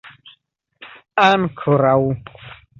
[1.27, 1.97] ankoraŭ